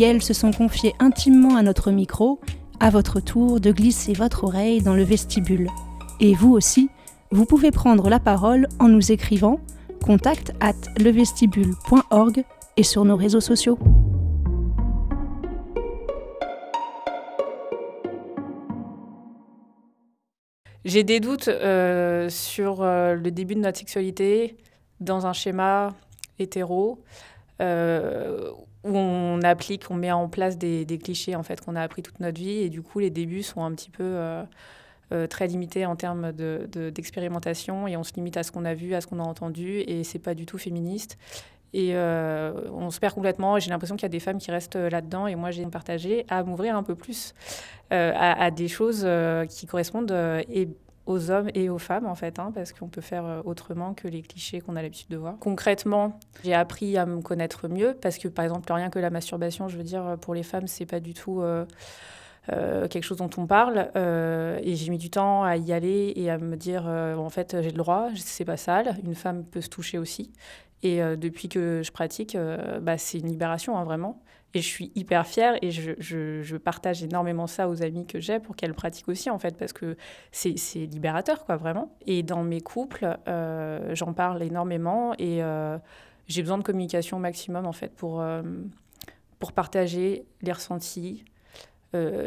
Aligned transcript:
Elles 0.00 0.22
se 0.22 0.34
sont 0.34 0.50
confiées 0.50 0.94
intimement 0.98 1.56
à 1.56 1.62
notre 1.62 1.90
micro, 1.90 2.40
à 2.80 2.90
votre 2.90 3.20
tour 3.20 3.60
de 3.60 3.70
glisser 3.72 4.12
votre 4.12 4.44
oreille 4.44 4.82
dans 4.82 4.94
le 4.94 5.02
vestibule. 5.02 5.68
Et 6.20 6.34
vous 6.34 6.52
aussi, 6.52 6.88
vous 7.30 7.44
pouvez 7.44 7.70
prendre 7.70 8.08
la 8.08 8.20
parole 8.20 8.68
en 8.78 8.88
nous 8.88 9.12
écrivant 9.12 9.60
contact 10.04 10.52
at 10.60 10.74
levestibule.org 10.98 12.44
et 12.76 12.82
sur 12.82 13.04
nos 13.04 13.16
réseaux 13.16 13.40
sociaux. 13.40 13.78
J'ai 20.84 21.02
des 21.02 21.18
doutes 21.18 21.48
euh, 21.48 22.28
sur 22.28 22.82
euh, 22.82 23.14
le 23.14 23.30
début 23.32 23.56
de 23.56 23.60
notre 23.60 23.78
sexualité 23.78 24.56
dans 25.00 25.26
un 25.26 25.32
schéma 25.32 25.92
hétéro 26.38 27.02
où 27.60 28.96
on 28.98 29.40
applique, 29.42 29.90
on 29.90 29.94
met 29.94 30.12
en 30.12 30.28
place 30.28 30.58
des, 30.58 30.86
clichés 31.02 31.36
en 31.36 31.42
fait 31.42 31.60
qu'on 31.60 31.76
a 31.76 31.82
appris 31.82 32.02
toute 32.02 32.20
notre 32.20 32.38
vie 32.38 32.58
et 32.58 32.70
du 32.70 32.82
coup 32.82 32.98
les 32.98 33.10
débuts 33.10 33.42
sont 33.42 33.64
un 33.64 33.72
petit 33.72 33.90
peu 33.90 34.18
très 35.28 35.46
limités 35.46 35.86
en 35.86 35.96
termes 35.96 36.32
d'expérimentation 36.32 37.86
et 37.86 37.96
on 37.96 38.04
se 38.04 38.12
limite 38.14 38.36
à 38.36 38.42
ce 38.42 38.52
qu'on 38.52 38.64
a 38.64 38.74
vu, 38.74 38.94
à 38.94 39.00
ce 39.00 39.06
qu'on 39.06 39.20
a 39.20 39.24
entendu 39.24 39.78
et 39.78 40.04
c'est 40.04 40.18
pas 40.18 40.34
du 40.34 40.46
tout 40.46 40.58
féministe. 40.58 41.18
Et 41.72 41.94
on 41.96 42.90
se 42.90 43.00
perd 43.00 43.14
complètement. 43.14 43.58
J'ai 43.58 43.70
l'impression 43.70 43.96
qu'il 43.96 44.04
y 44.04 44.06
a 44.06 44.10
des 44.10 44.20
femmes 44.20 44.38
qui 44.38 44.50
restent 44.50 44.76
là-dedans. 44.76 45.26
Et 45.26 45.34
moi, 45.34 45.50
j'ai 45.50 45.66
partagé 45.66 46.24
à 46.28 46.42
m'ouvrir 46.42 46.76
un 46.76 46.82
peu 46.82 46.94
plus 46.94 47.34
à, 47.90 48.50
des 48.50 48.68
choses 48.68 49.06
qui 49.48 49.66
correspondent 49.66 50.12
aux 51.06 51.30
hommes 51.30 51.48
et 51.54 51.68
aux 51.68 51.78
femmes, 51.78 52.06
en 52.06 52.14
fait, 52.14 52.38
hein, 52.38 52.50
parce 52.54 52.72
qu'on 52.72 52.88
peut 52.88 53.00
faire 53.00 53.24
euh, 53.24 53.40
autrement 53.44 53.94
que 53.94 54.08
les 54.08 54.22
clichés 54.22 54.60
qu'on 54.60 54.76
a 54.76 54.82
l'habitude 54.82 55.08
de 55.08 55.16
voir. 55.16 55.36
Concrètement, 55.40 56.18
j'ai 56.44 56.54
appris 56.54 56.96
à 56.96 57.06
me 57.06 57.22
connaître 57.22 57.68
mieux, 57.68 57.96
parce 58.00 58.18
que, 58.18 58.28
par 58.28 58.44
exemple, 58.44 58.70
rien 58.72 58.90
que 58.90 58.98
la 58.98 59.10
masturbation, 59.10 59.68
je 59.68 59.76
veux 59.76 59.84
dire, 59.84 60.16
pour 60.20 60.34
les 60.34 60.42
femmes, 60.42 60.66
c'est 60.66 60.86
pas 60.86 61.00
du 61.00 61.14
tout... 61.14 61.40
Euh, 61.40 61.64
euh, 62.52 62.86
quelque 62.86 63.02
chose 63.02 63.16
dont 63.16 63.30
on 63.38 63.48
parle 63.48 63.90
et 63.96 64.76
j'ai 64.76 64.90
mis 64.90 64.98
du 64.98 65.10
temps 65.10 65.42
à 65.42 65.56
y 65.56 65.72
aller 65.72 66.12
et 66.14 66.30
à 66.30 66.38
me 66.38 66.54
dire 66.54 66.86
en 66.86 67.28
fait 67.28 67.60
j'ai 67.60 67.72
le 67.72 67.76
droit 67.76 68.10
c'est 68.14 68.44
pas 68.44 68.56
sale 68.56 68.96
une 69.04 69.16
femme 69.16 69.42
peut 69.42 69.60
se 69.60 69.68
toucher 69.68 69.98
aussi 69.98 70.30
et 70.82 71.00
depuis 71.16 71.48
que 71.48 71.82
je 71.82 71.90
pratique 71.90 72.36
bah, 72.82 72.98
c'est 72.98 73.18
une 73.18 73.28
libération 73.28 73.76
hein, 73.76 73.84
vraiment 73.84 74.22
et 74.56 74.62
je 74.62 74.66
suis 74.66 74.90
hyper 74.94 75.26
fière 75.26 75.54
et 75.60 75.70
je, 75.70 75.92
je, 75.98 76.56
partage 76.56 77.02
énormément 77.02 77.46
ça 77.46 77.68
aux 77.68 77.82
amis 77.82 78.06
que 78.06 78.20
j'ai 78.20 78.40
pour 78.40 78.56
qu'elles 78.56 78.72
pratiquent 78.72 79.08
aussi, 79.08 79.28
en 79.28 79.38
fait, 79.38 79.56
parce 79.56 79.74
que 79.74 79.96
c'est 80.32 80.54
libérateur, 80.86 81.44
quoi, 81.44 81.56
vraiment. 81.56 81.94
Et 82.06 82.22
dans 82.22 82.42
mes 82.42 82.62
couples, 82.62 83.18
euh, 83.28 83.94
j'en 83.94 84.14
parle 84.14 84.42
énormément 84.42 85.12
et 85.18 85.42
euh, 85.42 85.76
j'ai 86.26 86.40
besoin 86.40 86.56
de 86.56 86.62
communication 86.62 87.18
maximum, 87.18 87.66
en 87.66 87.72
fait, 87.72 87.94
pour, 87.94 88.22
euh, 88.22 88.42
pour 89.38 89.52
partager 89.52 90.24
les 90.40 90.52
ressentis, 90.52 91.24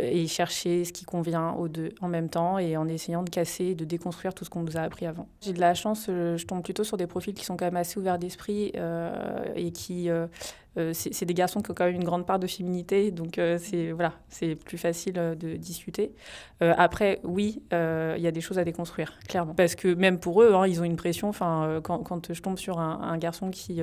et 0.02 0.28
chercher 0.28 0.86
ce 0.86 0.94
qui 0.94 1.06
convient 1.06 1.52
aux 1.52 1.68
deux 1.68 1.94
en 2.02 2.08
même 2.08 2.30
temps 2.30 2.58
et 2.60 2.78
en 2.78 2.88
essayant 2.88 3.24
de 3.24 3.30
casser, 3.30 3.76
de 3.76 3.86
déconstruire 3.86 4.34
tout 4.34 4.46
ce 4.46 4.50
qu'on 4.50 4.64
nous 4.64 4.78
a 4.78 4.82
appris 4.82 5.06
avant. 5.06 5.28
J'ai 5.42 5.54
de 5.54 5.60
la 5.60 5.74
chance, 5.74 6.06
je 6.08 6.46
tombe 6.46 6.64
plutôt 6.64 6.84
sur 6.84 6.98
des 6.98 7.08
profils 7.08 7.34
qui 7.34 7.46
sont 7.46 7.58
quand 7.58 7.66
même 7.66 7.78
assez 7.78 8.00
ouverts 8.00 8.20
d'esprit 8.20 8.72
et 9.56 9.72
qui 9.72 10.10
euh, 10.10 10.28
c'est 10.94 11.26
des 11.26 11.34
garçons 11.34 11.62
qui 11.62 11.72
ont 11.72 11.74
quand 11.74 11.86
même 11.86 11.96
une 11.96 12.04
grande 12.04 12.26
part 12.26 12.40
de 12.40 12.48
féminité, 12.48 13.12
donc 13.12 13.38
euh, 13.38 13.58
c'est 13.60 13.92
voilà, 13.92 14.14
c'est 14.30 14.56
plus 14.56 14.78
facile 14.78 15.16
euh, 15.18 15.36
de 15.36 15.56
discuter. 15.56 16.14
après, 16.62 17.20
oui, 17.24 17.64
il 17.72 18.22
y 18.22 18.28
a 18.28 18.32
des 18.32 18.42
choses 18.42 18.60
à 18.60 18.64
déconstruire, 18.64 19.18
clairement, 19.28 19.56
parce 19.56 19.76
que 19.76 19.94
même 19.94 20.20
pour 20.20 20.42
eux, 20.42 20.54
hein, 20.54 20.68
ils 20.68 20.82
ont 20.82 20.84
une 20.84 20.96
pression. 20.96 21.30
Enfin, 21.30 21.80
quand, 21.84 22.00
quand, 22.00 22.34
je 22.34 22.42
tombe 22.42 22.58
sur 22.58 22.80
un, 22.80 23.18
garçon 23.18 23.50
qui 23.50 23.82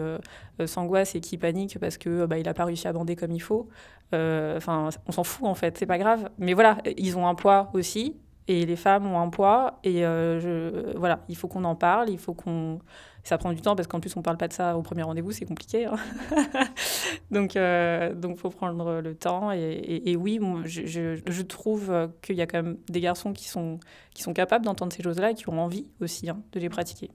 s'angoisse 0.64 1.14
et 1.14 1.20
qui 1.20 1.38
panique 1.38 1.78
parce 1.78 1.98
que 1.98 2.26
bah, 2.26 2.38
il 2.38 2.48
a 2.48 2.54
pas 2.54 2.64
réussi 2.64 2.86
à 2.88 2.92
bander 2.92 3.16
comme 3.16 3.32
il 3.32 3.41
faut, 3.41 3.68
enfin, 4.12 4.91
on 5.06 5.12
s'en 5.12 5.24
fout 5.24 5.47
en 5.47 5.54
fait, 5.54 5.78
c'est 5.78 5.86
pas 5.86 5.98
grave. 5.98 6.30
Mais 6.38 6.54
voilà, 6.54 6.78
ils 6.97 7.16
ont 7.16 7.26
un 7.26 7.34
poids 7.34 7.70
aussi, 7.74 8.16
et 8.49 8.67
les 8.67 8.77
femmes 8.77 9.07
ont 9.07 9.21
un 9.21 9.29
poids, 9.29 9.79
et 9.84 10.03
je, 10.03 10.97
voilà, 10.97 11.21
il 11.29 11.37
faut 11.37 11.49
qu'on 11.49 11.65
en 11.65 11.75
parle, 11.75 12.11
il 12.11 12.19
faut 12.19 12.34
qu'on 12.34 12.81
ça 13.27 13.39
prend 13.39 13.53
du 13.53 13.61
temps 13.61 13.75
parce 13.75 13.89
qu'en 13.89 13.99
plus, 13.99 14.17
on 14.17 14.23
parle 14.23 14.37
pas 14.37 14.47
de 14.47 14.53
ça 14.53 14.77
au 14.77 14.83
premier 14.83 15.03
rendez-vous, 15.03 15.33
c'est 15.33 15.47
compliqué. 15.47 15.87
Hein. 15.87 15.97
donc, 17.33 17.57
euh, 17.57 18.15
donc, 18.15 18.39
faut 18.39 18.51
prendre 18.51 19.01
le 19.01 19.15
temps. 19.17 19.51
Et, 19.51 20.17
oui, 20.17 20.39
je, 20.65 20.87
je, 21.27 21.43
trouve 21.43 21.93
qu'il 22.23 22.37
y 22.37 22.41
a 22.41 22.47
quand 22.47 22.62
même 22.62 22.79
des 22.89 23.01
garçons 23.01 23.33
qui 23.33 23.49
sont, 23.49 23.81
qui 24.15 24.23
sont 24.23 24.33
capables 24.33 24.65
d'entendre 24.65 24.93
ces 24.93 25.03
choses-là 25.03 25.33
et 25.33 25.34
qui 25.34 25.49
ont 25.49 25.61
envie 25.61 25.91
aussi 26.01 26.31
hein, 26.31 26.41
de 26.53 26.61
les 26.61 26.69
pratiquer. 26.69 27.11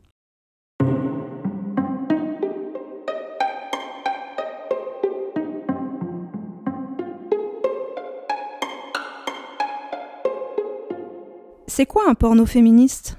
C'est 11.82 11.88
quoi 11.88 12.08
un 12.08 12.14
porno 12.14 12.46
féministe? 12.46 13.18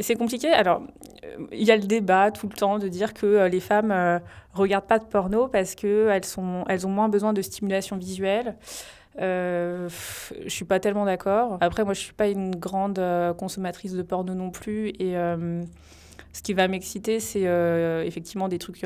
C'est 0.00 0.16
compliqué. 0.16 0.48
Alors, 0.48 0.82
euh, 1.24 1.46
il 1.52 1.62
y 1.62 1.70
a 1.70 1.76
le 1.76 1.84
débat 1.84 2.32
tout 2.32 2.48
le 2.48 2.54
temps 2.56 2.80
de 2.80 2.88
dire 2.88 3.14
que 3.14 3.24
euh, 3.24 3.48
les 3.48 3.60
femmes 3.60 3.90
ne 3.90 4.16
euh, 4.16 4.18
regardent 4.52 4.88
pas 4.88 4.98
de 4.98 5.04
porno 5.04 5.46
parce 5.46 5.76
qu'elles 5.76 6.24
elles 6.68 6.86
ont 6.86 6.90
moins 6.90 7.08
besoin 7.08 7.32
de 7.32 7.40
stimulation 7.40 7.96
visuelle. 7.96 8.56
Euh, 9.20 9.88
je 10.42 10.48
suis 10.48 10.64
pas 10.64 10.80
tellement 10.80 11.04
d'accord. 11.04 11.58
Après, 11.60 11.84
moi, 11.84 11.94
je 11.94 12.00
suis 12.00 12.14
pas 12.14 12.26
une 12.26 12.56
grande 12.56 13.00
consommatrice 13.38 13.92
de 13.92 14.02
porno 14.02 14.34
non 14.34 14.50
plus. 14.50 14.88
Et 14.98 15.14
ce 16.32 16.42
qui 16.42 16.52
va 16.52 16.66
m'exciter, 16.66 17.20
c'est 17.20 17.44
effectivement 18.04 18.48
des 18.48 18.58
trucs 18.58 18.84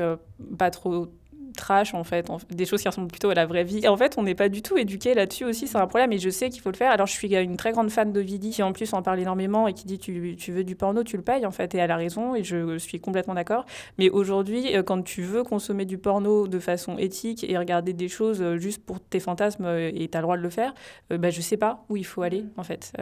pas 0.59 0.69
trop 0.69 1.07
trash 1.53 1.93
en 1.93 2.03
fait, 2.03 2.29
des 2.49 2.65
choses 2.65 2.81
qui 2.81 2.87
ressemblent 2.87 3.07
plutôt 3.07 3.29
à 3.29 3.33
la 3.33 3.45
vraie 3.45 3.63
vie. 3.63 3.79
Et 3.83 3.87
en 3.87 3.97
fait, 3.97 4.15
on 4.17 4.23
n'est 4.23 4.35
pas 4.35 4.49
du 4.49 4.61
tout 4.61 4.77
éduqué 4.77 5.13
là-dessus 5.13 5.45
aussi, 5.45 5.67
c'est 5.67 5.77
un 5.77 5.87
problème 5.87 6.11
et 6.11 6.19
je 6.19 6.29
sais 6.29 6.49
qu'il 6.49 6.61
faut 6.61 6.71
le 6.71 6.77
faire. 6.77 6.91
Alors 6.91 7.07
je 7.07 7.13
suis 7.13 7.33
une 7.35 7.57
très 7.57 7.71
grande 7.71 7.89
fan 7.89 8.11
de 8.11 8.19
Vidi 8.19 8.51
qui 8.51 8.63
en 8.63 8.73
plus 8.73 8.93
en 8.93 9.01
parle 9.01 9.19
énormément 9.19 9.67
et 9.67 9.73
qui 9.73 9.85
dit 9.85 9.99
tu, 9.99 10.35
tu 10.37 10.51
veux 10.51 10.63
du 10.63 10.75
porno, 10.75 11.03
tu 11.03 11.17
le 11.17 11.23
payes 11.23 11.45
en 11.45 11.51
fait 11.51 11.75
et 11.75 11.77
elle 11.77 11.91
a 11.91 11.97
raison 11.97 12.35
et 12.35 12.43
je 12.43 12.77
suis 12.77 12.99
complètement 12.99 13.33
d'accord. 13.33 13.65
Mais 13.97 14.09
aujourd'hui, 14.09 14.75
euh, 14.75 14.83
quand 14.83 15.01
tu 15.03 15.21
veux 15.21 15.43
consommer 15.43 15.85
du 15.85 15.97
porno 15.97 16.47
de 16.47 16.59
façon 16.59 16.97
éthique 16.97 17.43
et 17.47 17.57
regarder 17.57 17.93
des 17.93 18.07
choses 18.07 18.41
euh, 18.41 18.57
juste 18.57 18.83
pour 18.85 18.99
tes 18.99 19.19
fantasmes 19.19 19.65
euh, 19.65 19.91
et 19.93 20.07
tu 20.07 20.17
as 20.17 20.21
le 20.21 20.23
droit 20.23 20.37
de 20.37 20.41
le 20.41 20.49
faire, 20.49 20.73
bah, 21.09 21.29
je 21.29 21.41
sais 21.41 21.57
pas 21.57 21.83
où 21.89 21.97
il 21.97 22.05
faut 22.05 22.21
aller 22.21 22.45
en 22.57 22.63
fait. 22.63 22.93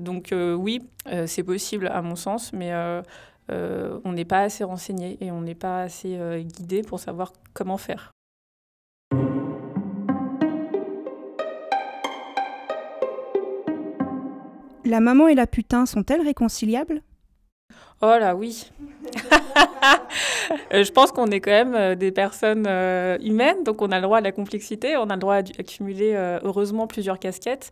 donc 0.00 0.32
oui, 0.32 0.80
c'est 1.26 1.42
possible 1.42 1.88
à 1.88 2.02
mon 2.02 2.16
sens, 2.16 2.52
mais 2.52 2.72
euh, 3.50 4.00
on 4.04 4.12
n'est 4.12 4.24
pas 4.24 4.42
assez 4.42 4.64
renseigné 4.64 5.16
et 5.20 5.30
on 5.30 5.40
n'est 5.40 5.54
pas 5.54 5.82
assez 5.82 6.16
euh, 6.18 6.40
guidé 6.42 6.82
pour 6.82 7.00
savoir 7.00 7.32
comment 7.52 7.78
faire. 7.78 8.10
La 14.84 15.00
maman 15.00 15.26
et 15.28 15.34
la 15.34 15.46
putain 15.46 15.84
sont-elles 15.84 16.22
réconciliables? 16.22 17.02
Oh 18.02 18.16
là 18.20 18.36
oui. 18.36 18.70
Euh, 20.72 20.84
je 20.84 20.92
pense 20.92 21.12
qu'on 21.12 21.26
est 21.26 21.40
quand 21.40 21.50
même 21.50 21.74
euh, 21.74 21.94
des 21.94 22.12
personnes 22.12 22.66
euh, 22.68 23.18
humaines, 23.20 23.64
donc 23.64 23.82
on 23.82 23.90
a 23.90 23.96
le 23.96 24.02
droit 24.02 24.18
à 24.18 24.20
la 24.20 24.32
complexité, 24.32 24.96
on 24.96 25.08
a 25.10 25.14
le 25.14 25.20
droit 25.20 25.42
d'accumuler 25.42 26.14
heureusement 26.42 26.86
plusieurs 26.86 27.18
casquettes. 27.18 27.70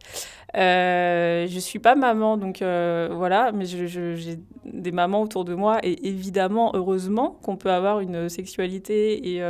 je 0.55 1.55
ne 1.55 1.61
suis 1.61 1.79
pas 1.79 1.95
maman, 1.95 2.37
donc 2.37 2.59
voilà, 2.59 3.53
mais 3.53 3.67
j'ai 3.67 4.39
des 4.65 4.93
mamans 4.93 5.23
autour 5.23 5.45
de 5.45 5.55
moi 5.55 5.79
et 5.83 6.07
évidemment, 6.07 6.73
heureusement, 6.75 7.39
qu'on 7.43 7.57
peut 7.57 7.71
avoir 7.71 8.01
une 8.01 8.29
sexualité 8.29 9.35
et 9.35 9.43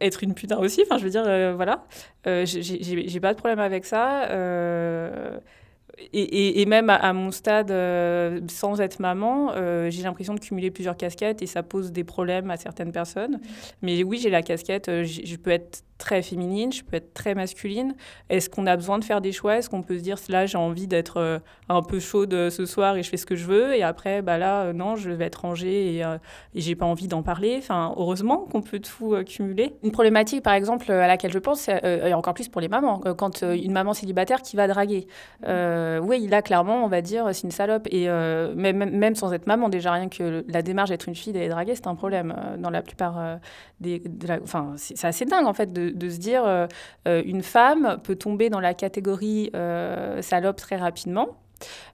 être 0.00 0.22
une 0.22 0.34
putain 0.34 0.58
aussi. 0.58 0.82
Enfin, 0.82 0.98
je 0.98 1.04
veux 1.04 1.10
dire, 1.10 1.24
voilà, 1.56 1.84
j'ai 2.24 3.20
pas 3.20 3.34
de 3.34 3.38
problème 3.38 3.60
avec 3.60 3.84
ça 3.84 4.28
et, 6.12 6.66
même 6.66 6.90
à, 6.90 7.12
mon 7.12 7.30
stade, 7.30 7.70
euh, 7.70 8.40
sans 8.48 8.80
être 8.80 9.00
maman, 9.00 9.52
euh, 9.54 9.90
j'ai 9.90 10.02
l'impression 10.02 10.34
de 10.34 10.40
cumuler 10.40 10.70
plusieurs 10.70 10.96
casquettes 10.96 11.42
et 11.42 11.46
ça 11.46 11.62
pose 11.62 11.92
des 11.92 12.04
problèmes 12.04 12.50
à 12.50 12.56
certaines 12.56 12.92
personnes. 12.92 13.40
Mais 13.82 14.02
oui, 14.02 14.18
j'ai 14.22 14.30
la 14.30 14.42
casquette, 14.42 14.88
euh, 14.88 15.04
je 15.04 15.36
peux 15.36 15.50
être 15.50 15.84
très 15.96 16.22
féminine, 16.22 16.72
je 16.72 16.82
peux 16.82 16.96
être 16.96 17.14
très 17.14 17.34
masculine. 17.34 17.94
Est-ce 18.28 18.50
qu'on 18.50 18.66
a 18.66 18.74
besoin 18.74 18.98
de 18.98 19.04
faire 19.04 19.20
des 19.20 19.30
choix? 19.30 19.58
Est-ce 19.58 19.70
qu'on 19.70 19.82
peut 19.82 19.96
se 19.96 20.02
dire, 20.02 20.16
là, 20.28 20.44
j'ai 20.44 20.58
envie 20.58 20.88
d'être 20.88 21.40
un 21.68 21.82
peu 21.82 22.00
chaude 22.00 22.50
ce 22.50 22.66
soir 22.66 22.96
et 22.96 23.04
je 23.04 23.08
fais 23.08 23.16
ce 23.16 23.24
que 23.24 23.36
je 23.36 23.44
veux, 23.44 23.76
et 23.76 23.84
après, 23.84 24.20
bah 24.20 24.36
là, 24.36 24.72
non, 24.72 24.96
je 24.96 25.10
vais 25.10 25.26
être 25.26 25.42
rangée 25.42 25.94
et, 25.94 26.00
et 26.00 26.60
j'ai 26.60 26.74
pas 26.74 26.84
envie 26.84 27.06
d'en 27.06 27.22
parler? 27.22 27.54
Enfin, 27.58 27.94
heureusement 27.96 28.38
qu'on 28.38 28.60
peut 28.60 28.80
tout 28.80 29.14
cumuler. 29.24 29.76
Une 29.84 29.92
problématique, 29.92 30.42
par 30.42 30.54
exemple, 30.54 30.90
à 30.90 31.06
laquelle 31.06 31.32
je 31.32 31.38
pense, 31.38 31.68
et 31.68 32.12
encore 32.12 32.34
plus 32.34 32.48
pour 32.48 32.60
les 32.60 32.68
mamans, 32.68 32.98
quand 33.16 33.42
une 33.42 33.72
maman 33.72 33.94
célibataire 33.94 34.42
qui 34.42 34.56
va 34.56 34.66
draguer. 34.66 35.06
Oui, 36.02 36.26
là, 36.26 36.42
clairement, 36.42 36.84
on 36.84 36.88
va 36.88 37.02
dire, 37.02 37.28
c'est 37.32 37.44
une 37.44 37.50
salope. 37.50 37.86
Et 37.90 38.06
même, 38.06 38.90
même 38.90 39.14
sans 39.14 39.32
être 39.32 39.46
maman, 39.46 39.68
déjà, 39.68 39.92
rien 39.92 40.08
que 40.08 40.44
la 40.48 40.62
démarche 40.62 40.90
d'être 40.90 41.08
une 41.08 41.14
fille, 41.14 41.32
d'aller 41.32 41.48
draguer, 41.48 41.74
c'est 41.74 41.86
un 41.86 41.94
problème 41.94 42.34
dans 42.58 42.70
la 42.70 42.82
plupart 42.82 43.38
des. 43.80 44.02
enfin, 44.42 44.72
c'est 44.76 45.04
assez 45.04 45.24
dingue, 45.24 45.46
en 45.46 45.54
fait, 45.54 45.72
de 45.72 46.08
se 46.08 46.18
dire 46.18 46.44
euh, 46.44 46.66
euh, 47.08 47.22
une 47.24 47.42
femme 47.42 47.98
peut 48.02 48.16
tomber 48.16 48.50
dans 48.50 48.60
la 48.60 48.74
catégorie 48.74 49.50
euh, 49.54 50.22
salope 50.22 50.56
très 50.56 50.76
rapidement. 50.76 51.36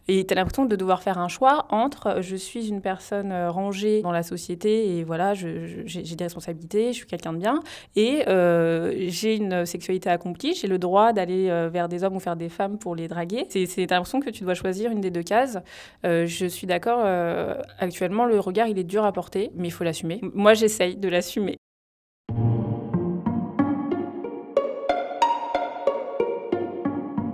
Et 0.08 0.26
tu 0.26 0.32
as 0.32 0.36
l'impression 0.36 0.64
de 0.64 0.76
devoir 0.76 1.02
faire 1.02 1.18
un 1.18 1.28
choix 1.28 1.66
entre 1.70 2.20
je 2.20 2.36
suis 2.36 2.68
une 2.68 2.80
personne 2.80 3.32
rangée 3.32 4.02
dans 4.02 4.12
la 4.12 4.22
société 4.22 4.96
et 4.96 5.04
voilà, 5.04 5.34
j'ai 5.34 5.84
des 5.84 6.24
responsabilités, 6.24 6.92
je 6.92 6.98
suis 6.98 7.06
quelqu'un 7.06 7.32
de 7.32 7.38
bien, 7.38 7.60
et 7.96 8.24
j'ai 9.08 9.36
une 9.36 9.66
sexualité 9.66 10.10
accomplie, 10.10 10.54
j'ai 10.54 10.66
le 10.66 10.78
droit 10.78 11.12
d'aller 11.12 11.68
vers 11.70 11.88
des 11.88 12.02
hommes 12.02 12.16
ou 12.16 12.18
vers 12.18 12.36
des 12.36 12.48
femmes 12.48 12.78
pour 12.78 12.94
les 12.96 13.08
draguer. 13.08 13.46
C'est 13.50 13.90
l'impression 13.90 14.20
que 14.20 14.30
tu 14.30 14.44
dois 14.44 14.54
choisir 14.54 14.90
une 14.90 15.00
des 15.00 15.10
deux 15.10 15.22
cases. 15.22 15.58
je 16.02 16.46
suis 16.46 16.66
d'accord, 16.66 17.04
actuellement, 17.78 18.24
le 18.24 18.40
regard, 18.40 18.66
il 18.66 18.78
est 18.78 18.84
dur 18.84 19.04
à 19.04 19.12
porter, 19.12 19.50
mais 19.54 19.68
il 19.68 19.72
faut 19.72 19.84
l'assumer. 19.84 20.20
Moi, 20.34 20.54
j'essaye 20.54 20.96
de 20.96 21.08
l'assumer. 21.08 21.56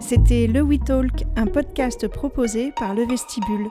C'était 0.09 0.47
Le 0.47 0.63
We 0.63 0.79
Talk, 0.79 1.25
un 1.35 1.47
podcast 1.47 2.07
proposé 2.07 2.71
par 2.79 2.95
Le 2.95 3.05
Vestibule. 3.05 3.67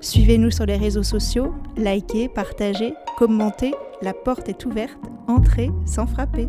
Suivez-nous 0.00 0.50
sur 0.50 0.66
les 0.66 0.76
réseaux 0.76 1.04
sociaux, 1.04 1.54
likez, 1.76 2.28
partagez, 2.28 2.92
commentez, 3.16 3.74
la 4.02 4.12
porte 4.12 4.48
est 4.48 4.66
ouverte, 4.66 4.98
entrez 5.28 5.70
sans 5.86 6.08
frapper. 6.08 6.48